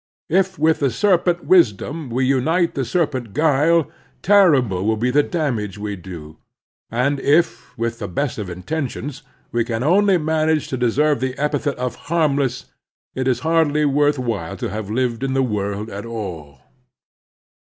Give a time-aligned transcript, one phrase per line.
[0.31, 3.87] If with the serpent wisdom we unite the serpent guile,
[4.23, 6.37] ter rible will be the damage we do;
[6.89, 11.77] and if, with the best of intentions, we can only manage to deserve the epithet
[11.77, 12.65] of harmless,"
[13.13, 16.61] it is hardly worth while to have lived in the world at all.